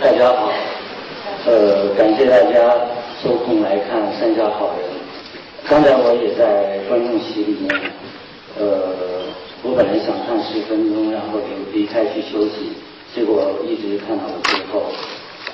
[0.00, 0.50] 大家好，
[1.44, 2.74] 呃，感谢大家
[3.22, 4.88] 抽空来看《三峡好人》。
[5.68, 7.68] 刚才我也在观众席里面，
[8.58, 8.80] 呃，
[9.62, 12.72] 我本来想看十分钟，然后就离开去休息，
[13.14, 14.84] 结果一直看到了最后。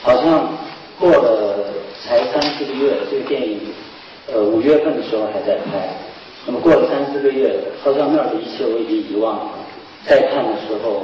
[0.01, 0.49] 好像
[0.97, 1.59] 过了
[2.07, 3.59] 才三四个月，这个电影，
[4.33, 5.89] 呃，五月份的时候还在拍，
[6.47, 7.53] 那么过了三四个月，
[7.83, 9.51] 好像那儿的一切我已经遗忘了。
[10.07, 11.03] 再看的时候，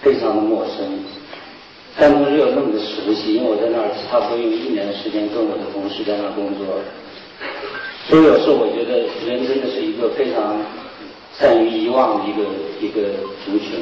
[0.00, 0.98] 非常的陌生。
[2.04, 6.76] 但同时又那么的熟悉，因为我在那儿差不多用一年的时间跟我的同事在那儿工作，
[8.06, 10.60] 所以有时候我觉得人真的是一个非常
[11.32, 12.44] 善于遗忘的一个
[12.78, 13.08] 一个
[13.42, 13.80] 族群，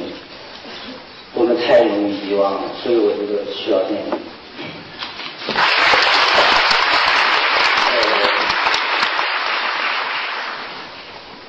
[1.33, 4.15] 我们太容易遗忘了，所以我觉得需要电影。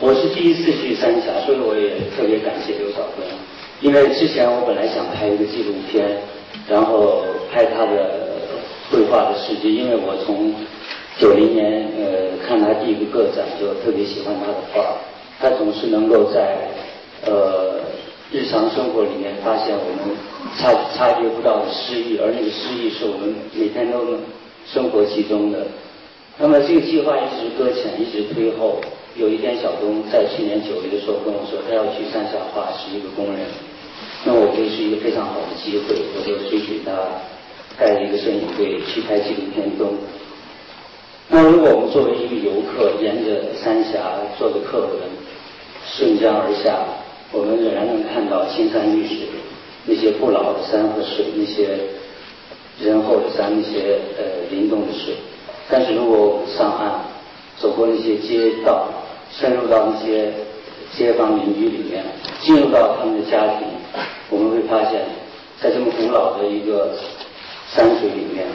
[0.00, 3.24] 我是第一次去三峡，所以我也特别感谢刘晓峰，
[3.80, 6.18] 因为之前我本来想拍一个纪录片。
[6.68, 8.20] 然后拍他的
[8.90, 10.54] 绘画的世界，因为我从
[11.18, 14.96] 九零年呃看他第一个个展就特别喜欢他的画，
[15.40, 16.56] 他总是能够在
[17.26, 17.80] 呃
[18.32, 20.16] 日常生活里面发现我们
[20.56, 23.98] 察察觉不到的诗意，而那个诗意是我们每天都
[24.66, 25.66] 生活其中的。
[26.36, 28.80] 那么这个计划一直搁浅，一直推后。
[29.16, 33.46] 有一天，小东在去年九月的时候跟我说，他要去三峡画是一个工人。
[34.26, 36.90] 那我觉得是一个非常好的机会，我就推举他
[37.78, 39.88] 带着一个摄影队去拍纪录片《中》。
[41.28, 44.00] 那如果我们作为一个游客，沿着三峡
[44.38, 44.92] 坐着客轮
[45.84, 46.78] 顺江而下，
[47.32, 49.28] 我们仍然能看到青山绿水，
[49.84, 51.78] 那些不老的山和水，那些
[52.80, 55.14] 仁厚的山，那些呃灵动的水。
[55.68, 57.00] 但是如果我们上岸，
[57.58, 58.88] 走过那些街道，
[59.30, 60.32] 深入到那些
[60.96, 62.02] 街坊邻居里面，
[62.40, 63.68] 进入到他们的家庭。
[64.30, 65.00] 我们会发现，
[65.60, 66.90] 在这么古老的一个
[67.70, 68.46] 山水里面，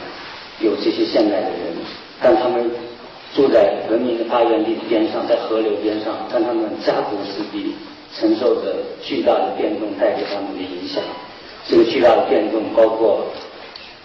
[0.60, 1.74] 有这些现代的人，
[2.20, 2.70] 但他们
[3.34, 7.74] 住在文明的发源地的边上，在河流边上，但他们家徒四壁，
[8.14, 11.02] 承受着巨大的变动带给他们的影响。
[11.66, 13.26] 这个巨大的变动包括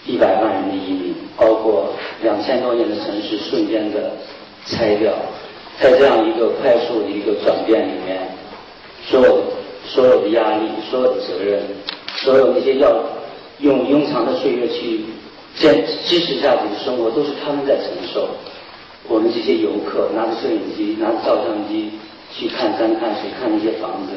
[0.05, 4.11] 一百万人的移民，包括两千多年的城市瞬间的
[4.65, 5.11] 拆掉，
[5.81, 8.21] 在这样一个快速的一个转变里面，
[9.09, 9.54] 所有。
[9.87, 11.61] 所有的压力，所有的责任，
[12.17, 13.03] 所有那些要
[13.59, 15.01] 用庸长的岁月去
[15.57, 18.27] 坚支持下去的生活，都是他们在承受。
[19.07, 21.91] 我们这些游客拿着摄影机，拿着照相机
[22.33, 24.11] 去看山看水，看那些房子，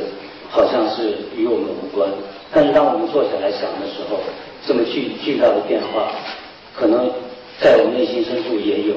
[0.50, 2.08] 好像是与我们无关。
[2.52, 4.18] 但是当我们坐下来想的时候，
[4.66, 6.10] 这么巨巨大的变化，
[6.74, 7.10] 可能
[7.60, 8.94] 在我们内心深处也有。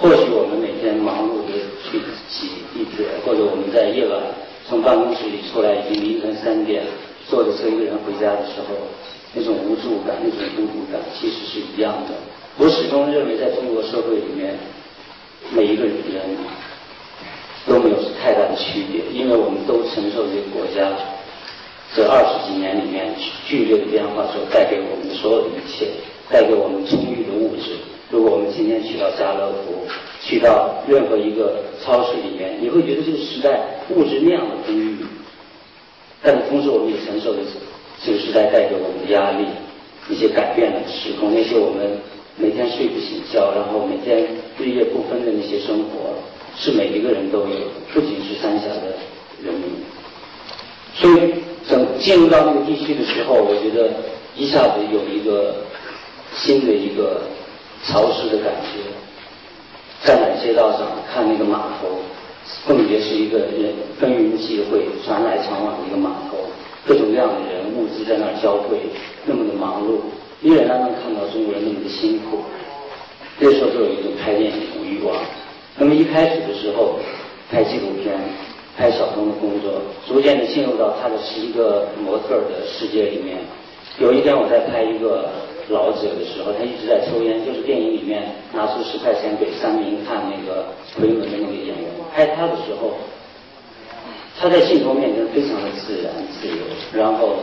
[0.00, 1.52] 或许我们每天忙碌的
[1.84, 4.18] 去挤地铁，或者我们在夜晚。
[4.68, 6.84] 从办公室里出来，已经凌晨三点，
[7.28, 8.76] 坐着车一个人回家的时候，
[9.34, 12.14] 那种无助感、那种孤独感，其实是一样的。
[12.58, 14.54] 我始终认为，在中国社会里面，
[15.50, 15.92] 每一个人
[17.66, 20.90] 都没有太大的区别，因为我们都承受这个国家
[21.94, 23.14] 这二十几年里面
[23.46, 25.88] 剧烈的变化所带给我们的所有的一切，
[26.30, 27.76] 带给我们充裕的物质。
[28.10, 29.86] 如果我们今天去到家乐福，
[30.24, 33.60] 去到任何一个超市里面，你会觉得这个时代
[33.90, 34.96] 物质那样的丰裕，
[36.22, 37.40] 但是同时我们也承受着
[38.04, 39.44] 这个时代带给我们的压力，
[40.08, 41.98] 一些改变的时空，那些我们
[42.36, 44.26] 每天睡不醒觉，然后每天
[44.58, 46.14] 日夜不分的那些生活，
[46.56, 47.56] 是每一个人都有，
[47.92, 48.94] 不仅是三峡的
[49.42, 49.64] 人民。
[50.94, 51.34] 所以，
[51.68, 53.90] 等进入到那个地区的时候，我觉得
[54.36, 55.56] 一下子有一个
[56.36, 57.22] 新的一个
[57.84, 59.01] 潮湿的感觉。
[60.04, 60.80] 站在街道上
[61.12, 61.88] 看那个码头，
[62.66, 66.38] 分别是一个人耕耘际会、船来船往的一个码头，
[66.84, 68.78] 各种各样的人物资在那儿交汇，
[69.24, 69.98] 那么的忙碌，
[70.40, 72.42] 你仍然能看到中国人那么的辛苦。
[73.38, 75.16] 那时候就有一种拍电影的欲望。
[75.76, 76.98] 那么一开始的时候，
[77.48, 78.18] 拍纪录片，
[78.76, 83.38] 拍小东的工作，逐渐的进入到他的十一个模特的世界里面。
[83.98, 85.30] 有一天我在拍一个。
[85.68, 88.22] 老者的时候，他一直在抽烟，就是电影里面
[88.52, 90.66] 拿出十块钱给三明看那个
[90.96, 91.88] 奎门的那个演员。
[92.14, 92.92] 拍他的时候，
[94.38, 96.64] 他在镜头面前非常的自然自由。
[96.92, 97.36] 然后，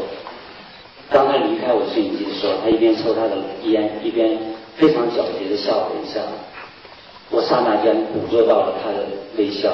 [1.09, 4.37] 当他离开我摄影机的时候，他一边抽他的烟，一边
[4.75, 6.19] 非常皎洁的笑了一下。
[7.31, 9.05] 我刹那间捕捉到了他的
[9.37, 9.73] 微笑，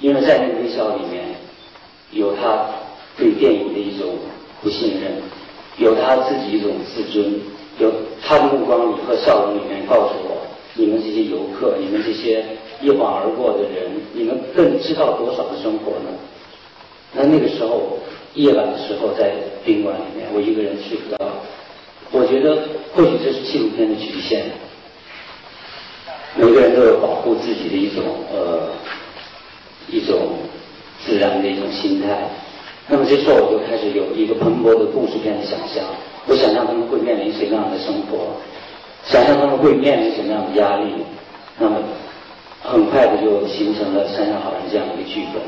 [0.00, 1.24] 因为在那个微笑里面，
[2.12, 2.66] 有他
[3.16, 4.16] 对电影的一种
[4.62, 5.12] 不信任，
[5.76, 7.40] 有他自己一种自尊。
[7.80, 7.90] 有
[8.22, 12.44] 他的目光里和笑容里面告诉我，你们这些游客，你们这些
[12.80, 16.10] 一晃而过的人，你们更知道多少的生活呢？
[17.12, 17.98] 那那个时候
[18.34, 19.32] 夜晚的时候，在
[19.64, 21.18] 宾馆里面，我一个人睡不着，
[22.12, 22.58] 我觉得
[22.94, 24.44] 或许这是纪录片的局限。
[26.36, 28.68] 每个人都有保护自己的一种呃
[29.90, 30.38] 一种
[31.04, 32.28] 自然的一种心态。
[32.86, 35.84] 那么这时候我就开始有一个蓬勃的故事片的想象。
[36.30, 38.38] 我想象他们会面临什么样的生活，
[39.04, 40.86] 想象他们会面临什么样的压力。
[41.58, 41.82] 那么
[42.62, 45.42] 很快的就形成了《山上好人》这样一个剧本。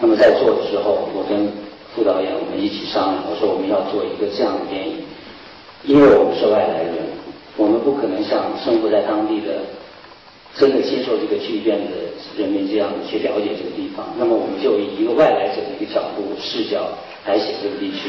[0.00, 1.46] 那么在做的时候，我跟
[1.94, 4.96] 副导演我们一起商量，我说我们要做一个这样的电影，
[5.84, 7.06] 因为我们是外来人，
[7.56, 9.62] 我们不可能像生活在当地的。
[10.58, 11.92] 真的接受这个剧变的
[12.34, 16.88] 人民这样的去了解这个地方，那么我们就以一个外来者的一个角度视角
[17.26, 18.08] 来写这个地区，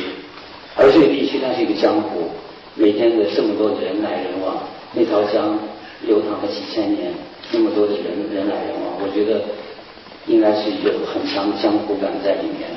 [0.77, 2.29] 而这个地区它是一个江湖，
[2.75, 4.55] 每天的这么多人来人往，
[4.93, 5.57] 那条江
[6.05, 7.11] 流淌了几千年，
[7.51, 9.41] 那么多的人人来人往，我觉得
[10.27, 12.69] 应该是有很强的江湖感在里面。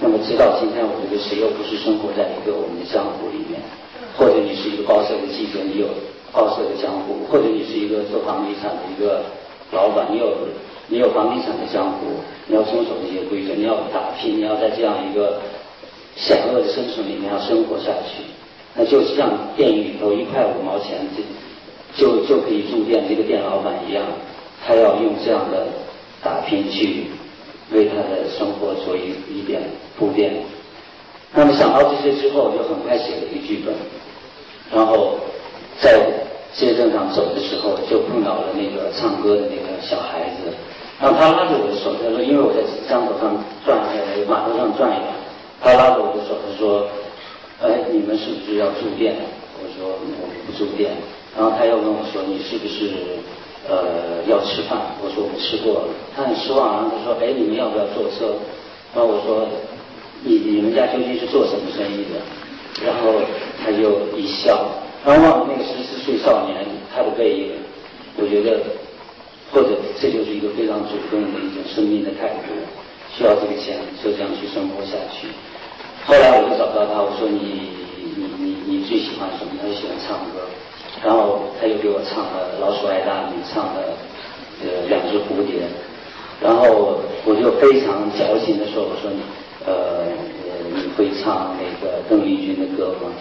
[0.00, 3.60] 那么直到今天，我觉得谁又不是生活在一个我们的江湖里面？
[4.16, 5.86] 或者你是一个报社的记者，你有。
[6.32, 9.20] 报社的江湖，或者你是一个做房地产的一个
[9.70, 10.32] 老板，你有
[10.88, 15.42] 你有房地产的江湖，你要遵守这些规则，你要打拼，你要在这样一个
[16.16, 18.22] 险恶的生存里面要生活下去。
[18.74, 21.06] 那就像电影里头一块五毛钱
[21.96, 24.02] 就就就可以住店这个店老板一样，
[24.66, 25.66] 他要用这样的
[26.22, 27.06] 打拼去
[27.70, 29.62] 为他的生活做一一点
[29.98, 30.32] 铺垫。
[31.34, 33.74] 那么想到这些之后，我就很快写了一个剧本，
[34.72, 35.18] 然后。
[35.80, 35.98] 在
[36.52, 40.52] 街镇上走的时候，就碰到了那个唱歌的那个小孩子，
[41.00, 45.10] 然后他拉着我的手，他说：“因为我在江头上转，呃，码头上转一转。”
[45.62, 46.88] 他拉着我的手，他说
[47.62, 49.14] ：“哎，你们是不是要住店？”
[49.62, 50.90] 我说：“我们不住店。”
[51.36, 52.90] 然后他又问我说：“你是不是
[53.68, 58.34] 呃要吃饭？”我说：“我们吃过了。”他很失望，然后他说：“哎，你们要不要坐车？”
[58.92, 59.46] 然后我说
[60.24, 62.18] ：“你你们家究竟是做什么生意的？”
[62.84, 63.22] 然后
[63.62, 64.66] 他就一笑。
[65.04, 66.64] 然后望着那个十四岁少年
[66.94, 67.52] 他的背影，
[68.16, 68.60] 我觉得，
[69.50, 69.70] 或者
[70.00, 72.54] 这就是一个非常主动的一种生命的态度，
[73.16, 75.28] 需要这个钱就这样去生活下去。
[76.04, 77.70] 后来我就找到他，我说你
[78.16, 79.52] 你你你最喜欢什么？
[79.60, 80.48] 他喜欢唱歌，
[81.04, 83.80] 然后他又给我唱了《老鼠爱大米》，唱了
[84.64, 85.60] 呃《两只蝴蝶》，
[86.40, 89.20] 然后我就非常矫情的说，我说你
[89.66, 90.04] 呃
[90.74, 93.12] 你会唱那个邓丽君的歌吗？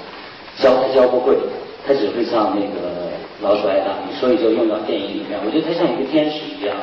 [0.58, 1.36] 教他教不会。
[1.84, 3.10] 他只会唱那个
[3.42, 5.40] 《老鼠爱大米》，所以就用到电影里面。
[5.44, 6.78] 我觉得他像一个天使一样，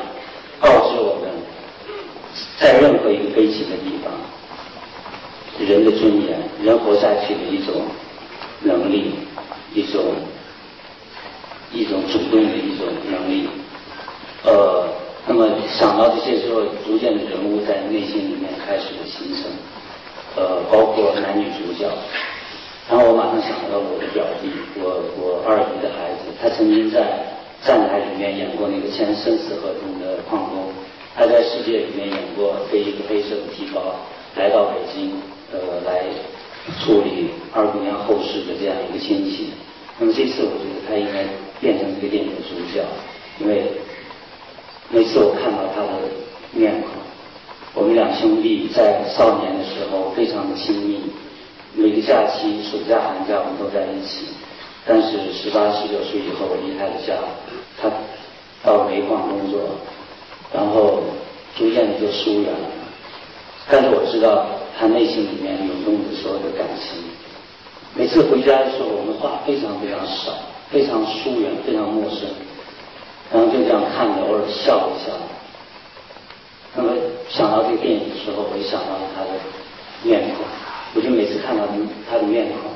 [0.59, 1.31] 告知我们，
[2.59, 4.11] 在任何一个悲情的地方，
[5.65, 7.83] 人的尊严，人活下去的一种
[8.61, 9.15] 能力，
[9.73, 10.03] 一种
[11.71, 13.47] 一种主动的一种能力。
[14.43, 14.85] 呃，
[15.25, 19.49] 那么想到这些之后，逐渐的人物在内心里面开始形成，
[20.35, 21.89] 呃，包括男女主角。
[22.89, 27.23] 然后我马上想到我的表弟，我我二姨的孩子，他曾经在
[27.63, 30.73] 站台里面演过那个签生死合同的矿工，
[31.15, 33.95] 他在世界里面演过背一个黑色的提包
[34.35, 35.13] 来到北京，
[35.51, 36.03] 呃，来
[36.79, 39.49] 处理二姑娘后事的这样一个亲戚。
[39.97, 41.25] 那么这次我觉得他应该
[41.59, 42.85] 变成这个电影的主角，
[43.39, 43.65] 因为
[44.89, 45.89] 每次我看到他的
[46.53, 46.91] 面孔，
[47.73, 51.01] 我们两兄弟在少年的时候非常的亲密。
[51.75, 54.27] 每个假期，暑假、寒假，我们都在一起。
[54.87, 57.13] 但是十八、十九岁以后，我离开了家，
[57.79, 57.91] 他
[58.63, 59.59] 到煤矿工作，
[60.53, 61.03] 然后
[61.57, 62.67] 逐渐的就疏远了。
[63.69, 67.03] 但是我知道他内心里面涌动的所有的感情。
[67.95, 70.33] 每次回家的时候，我们话非常非常少，
[70.71, 72.29] 非常疏远，非常陌生。
[73.31, 75.13] 然后就这样看着，偶尔笑一笑。
[76.75, 76.93] 那么
[77.29, 79.29] 想到这个电影的时候，我就想到了他的
[80.03, 80.45] 面孔。
[80.95, 81.63] 我就每次看到
[82.09, 82.71] 他的面孔，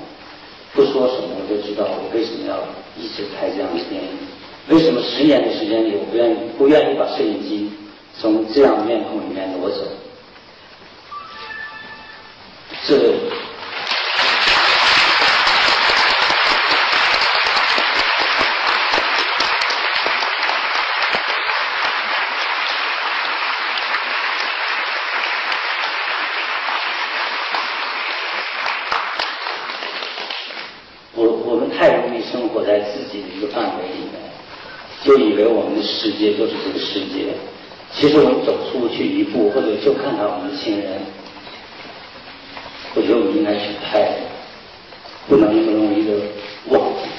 [0.74, 2.58] 不说什么，我就知道我为什么要
[2.96, 4.10] 一直拍这样的电影。
[4.70, 7.72] 为什么十年的时间里，我不愿意不愿意把摄影机
[8.18, 9.78] 从这样的面孔里面挪走？
[12.88, 13.14] 这。
[35.34, 37.34] 以为我们的世界就是这个世界，
[37.92, 41.02] 其实我们走出去一步，或者就看到我们的亲人，
[42.94, 44.14] 我觉得我们应该去拍，
[45.28, 46.14] 不能那么容易的
[46.68, 47.10] 忘记。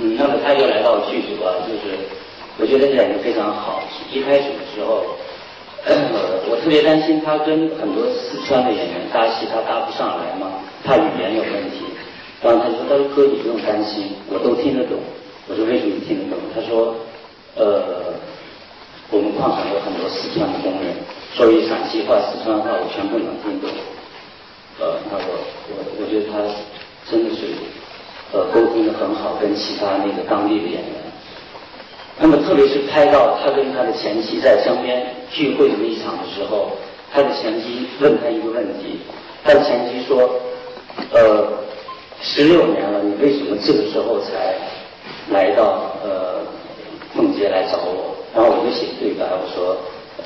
[0.00, 1.96] 嗯，那么他又来到剧组啊，就是
[2.56, 3.82] 我觉得演的非常好。
[4.18, 5.04] 一开始的时候，
[6.50, 11.86] 我特别担心他跟很多四川的演员搭戏，他搭不上来嘛，怕语言有问题。
[12.42, 14.98] 然后他说：“他说哥，你不用担心，我都听得懂。”
[15.48, 16.94] 我说：“为什么听得懂？”他说
[17.54, 18.14] ：“呃，
[19.10, 20.94] 我们矿场有很多四川的工人，
[21.34, 23.70] 所以陕西话、四川话我全部能听懂。”
[24.78, 25.30] 呃，那我
[25.70, 26.38] 我我觉得他
[27.10, 27.46] 真的是。
[28.30, 30.92] 呃，沟通的很好，跟其他那个当地的演员。
[32.20, 36.72] 那么，特别是拍到他跟他的前妻在江边聚会的那一场的时候，
[37.12, 39.00] 他的前妻问他一个问题，
[39.44, 40.28] 他的前妻说
[41.14, 41.46] ：“呃，
[42.20, 44.56] 十六年了，你为什么这个时候才
[45.30, 46.42] 来到呃
[47.14, 49.76] 凤姐来找我？”然后我就写对白，我说：“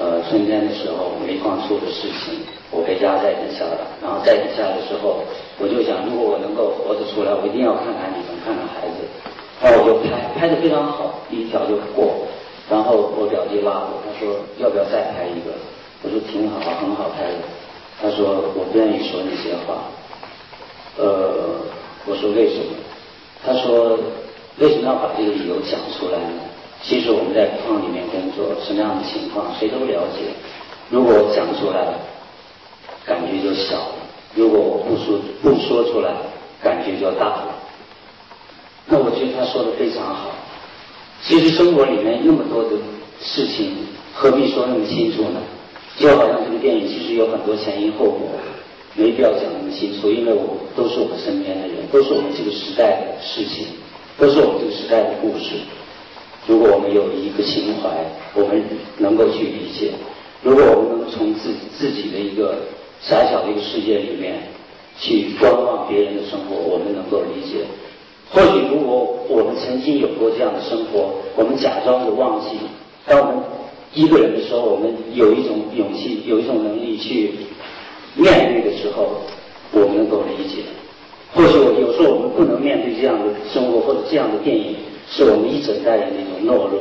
[0.00, 2.40] 呃，春天的时候煤矿出的事情。”
[2.72, 5.20] 我被压在底下了，然后在底下的时候，
[5.60, 8.21] 我就想，如果我能够活着出来，我一定要看看你，
[9.62, 12.26] 然后我就拍，拍的非常好，第一条就过。
[12.68, 15.52] 然后我表弟拉我，他说要不要再拍一个？
[16.02, 17.38] 我说挺好，很好拍的。
[18.00, 19.84] 他说我不愿意说那些话。
[20.98, 21.62] 呃，
[22.06, 22.74] 我说为什么？
[23.46, 23.96] 他说
[24.58, 26.42] 为什么要把这个理由讲出来呢？
[26.82, 30.34] 其实我们在矿里面工作，什么样的情况谁都了解。
[30.90, 31.94] 如果我讲出来。
[33.04, 33.94] 感觉就小了。
[34.32, 36.12] 如果我不说不说出来，
[36.62, 37.51] 感觉就大了。
[38.86, 40.30] 那我觉得他说的非常好。
[41.22, 42.70] 其实生活里面那么多的
[43.20, 43.72] 事情，
[44.12, 45.40] 何必说那么清楚呢？
[45.98, 48.28] 就好像这个电影其实有很多前因后果，
[48.94, 53.66] 没必要讲那么清楚，因为我都是我们身边的人，都是我们这个时代的事情，
[54.18, 55.54] 都是我们这个时代的故事。
[56.46, 57.88] 如果我们有一个情怀，
[58.34, 58.64] 我们
[58.98, 59.92] 能够去理解；
[60.42, 62.56] 如果我们能从自自己的一个
[63.00, 64.42] 狭小的一个世界里面，
[64.98, 67.64] 去观望别人的生活，我们能够理解。
[68.32, 72.56] 或许如果我们曾经有过这样的生活，我们假装着忘记。
[73.06, 73.34] 当我们
[73.92, 77.34] 一个人的时候，我们有一种勇气，有一种能力去
[78.14, 79.20] 面对的时候，
[79.72, 80.62] 我们能够理解。
[81.34, 84.76] 或许我有时候我们不能面对这样的生活或者这样的电影，
[85.10, 86.80] 是我们一整代人的一种懦弱。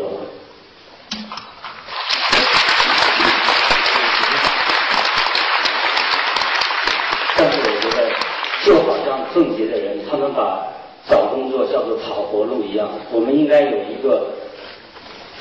[9.33, 10.61] 奉节的人，他们把
[11.09, 12.87] 找工作叫做讨活路一样。
[13.11, 14.27] 我们应该有一个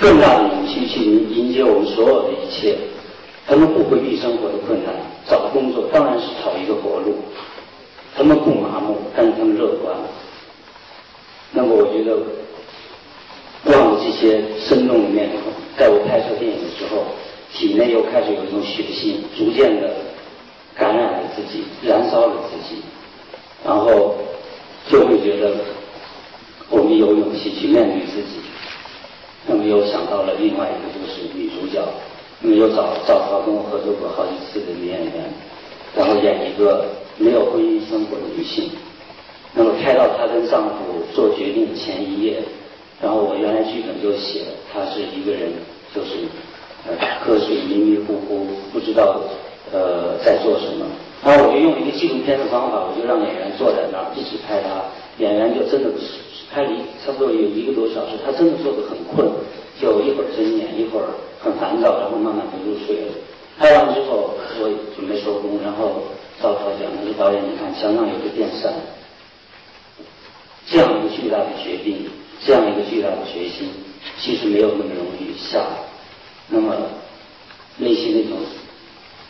[0.01, 2.79] 更大的勇气去迎迎接我们所有的一切。
[3.47, 4.95] 他们不回避生活的困难，
[5.29, 7.17] 找工作当然是讨一个活路。
[8.17, 9.97] 他们不麻木，但是他们乐观。
[11.53, 12.17] 那么，我觉得
[13.65, 17.05] 望着这些生动的面孔，在我拍摄电影的时候，
[17.53, 19.91] 体内又开始有一种血性，逐渐的
[20.77, 22.83] 感染了自己，燃烧了自己。
[23.65, 24.15] 然后
[24.89, 25.53] 就会觉得
[26.69, 28.39] 我们有勇气去面对自己。
[29.47, 31.85] 那么又想到了另外一个就是女主角，
[32.41, 35.31] 那么又找赵涛跟我合作过好几次的女演员，
[35.95, 36.87] 然后演一个
[37.19, 38.71] 没有婚姻生活的女性。
[39.53, 42.43] 那么拍到她跟丈夫做决定的前一夜，
[43.03, 44.43] 然后我原来剧本就写，
[44.73, 45.51] 她是一个人
[45.95, 46.11] 就是
[46.87, 49.21] 呃瞌睡迷迷糊糊，不知道
[49.73, 50.87] 呃在做什么。
[51.23, 54.81] 然后我就用一个纪录片的方法，我就让演员坐在那儿一直拍她，
[55.19, 55.91] 演员就真的
[56.51, 59.29] 拍了一差不多有一个多小时，她真的做的很困，
[59.81, 61.07] 就一会儿睁眼，一会儿
[61.41, 63.13] 很烦躁，然后慢慢就入睡了。
[63.59, 66.03] 拍完之后，我准备收工，然后
[66.43, 68.73] 赵涛讲：“他说导演，你看墙上有个电扇，
[70.67, 72.09] 这样一个巨大的决定，
[72.45, 73.71] 这样一个巨大的决心，
[74.19, 75.65] 其实没有那么容易下。
[76.49, 76.75] 那么
[77.79, 78.39] 内心那种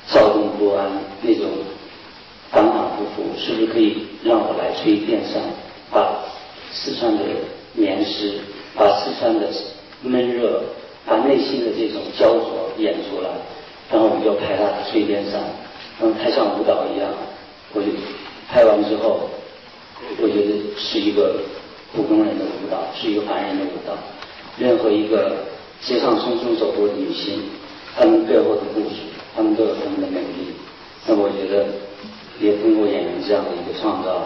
[0.08, 0.90] 躁动不安，
[1.22, 1.46] 那种……”
[2.50, 5.40] 反反复复，是不是可以让我来吹电扇，
[5.88, 6.18] 把
[6.72, 7.22] 四川的
[7.74, 8.40] 棉湿，
[8.74, 9.46] 把四川的
[10.02, 10.62] 闷热，
[11.06, 13.30] 把内心的这种焦灼演出来？
[13.90, 15.40] 然后我们就拍他吹电扇，
[16.00, 17.08] 嗯，太像舞蹈一样。
[17.72, 17.88] 我就
[18.48, 19.28] 拍完之后，
[20.20, 21.36] 我觉得是一个
[21.94, 23.92] 普通人的舞蹈，是一个凡人的舞蹈。
[24.58, 25.36] 任何一个
[25.80, 27.42] 街上匆匆走过的女性，
[27.96, 28.96] 她们背后的故事，
[29.36, 30.54] 她们都有她们的美丽。
[31.06, 31.66] 那我觉得。
[32.40, 34.22] 也通过演员这样的一个创造，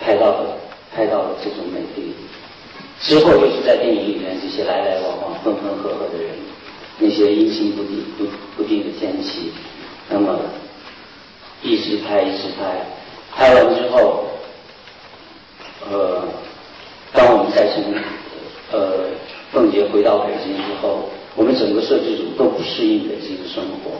[0.00, 0.56] 拍到了
[0.90, 2.14] 拍到了这种美丽。
[3.00, 6.34] 之后就是在电影里面这些来来往往、分分合合的人，
[6.98, 8.26] 那些阴晴不定、不
[8.56, 9.52] 不定的天气，
[10.10, 10.38] 那么
[11.62, 12.84] 一直拍一直拍，
[13.32, 14.24] 拍完之后，
[15.88, 16.22] 呃，
[17.12, 17.94] 当我们再从
[18.72, 19.04] 呃
[19.52, 23.92] 凤姐回到北京之后，我们整个摄制组都不适应北京的生活，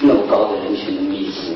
[0.00, 1.54] 那么高的人群的密度。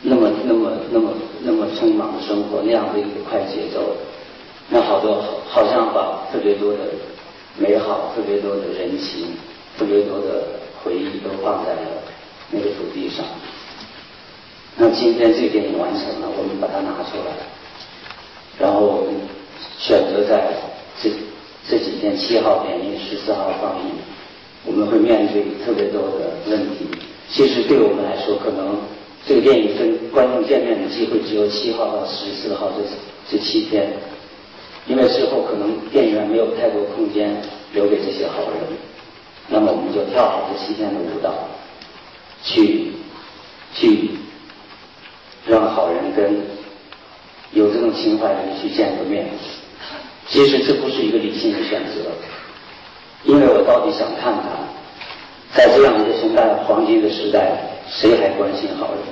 [0.00, 1.10] 那么那么那么
[1.42, 3.96] 那么匆忙的生活，那样的一个快节奏，
[4.70, 6.78] 那好多好像把特别多的
[7.56, 9.28] 美好、特别多的人情、
[9.78, 10.44] 特别多的
[10.82, 11.80] 回忆都放在了
[12.50, 13.24] 那个土地上。
[14.76, 17.34] 那今天这个电影完成了，我们把它拿出来，
[18.58, 19.14] 然后我们
[19.78, 20.52] 选择在
[21.02, 21.10] 这
[21.68, 23.94] 这几天七号点映、十四号放映，
[24.64, 26.86] 我们会面对特别多的问题。
[27.28, 28.78] 其实对我们来说，可能
[29.26, 33.92] 这个电影跟观众见面的机会只有七号到十四号这这七天，
[34.88, 37.36] 因为之后可能电影院没有太多空间
[37.72, 38.78] 留给这些好人，
[39.48, 41.34] 那么我们就跳好这七天的舞蹈，
[42.42, 42.92] 去
[43.74, 44.10] 去
[45.46, 46.40] 让好人跟
[47.52, 49.26] 有这种情怀的人去见个面。
[50.26, 52.10] 其实这不是一个理性的选择，
[53.24, 54.42] 因为我到底想看看。
[55.54, 57.56] 在这样一个崇拜黄金的时代，
[57.88, 59.02] 谁还关心好人？